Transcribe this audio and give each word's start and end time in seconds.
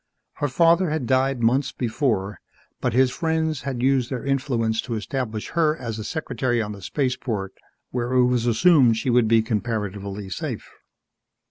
Her 0.37 0.47
father 0.47 0.89
had 0.89 1.05
died 1.05 1.43
months 1.43 1.71
before 1.71 2.39
but 2.79 2.93
his 2.93 3.11
friends 3.11 3.61
had 3.61 3.83
used 3.83 4.09
their 4.09 4.25
influence 4.25 4.81
to 4.81 4.95
establish 4.95 5.49
her 5.49 5.77
as 5.77 5.99
a 5.99 6.03
secretary 6.03 6.59
on 6.59 6.71
the 6.71 6.81
spaceport 6.81 7.53
where 7.91 8.11
it 8.13 8.25
was 8.25 8.47
assumed 8.47 8.97
she 8.97 9.11
would 9.11 9.27
be 9.27 9.43
comparatively 9.43 10.27
safe. 10.31 10.67